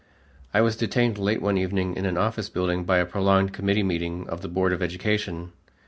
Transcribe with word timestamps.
I 0.51 0.61
was 0.61 0.75
detained 0.75 1.19
late 1.19 1.43
one 1.43 1.59
evening 1.59 1.95
in 1.95 2.07
an 2.07 2.17
office 2.17 2.49
building 2.49 2.85
by 2.85 2.97
a 2.97 3.05
prolonged 3.05 3.53
committee 3.53 3.83
meeting 3.83 4.27
of 4.29 4.41
the 4.41 4.47
Board 4.47 4.73
of 4.73 4.81
Education. 4.81 5.51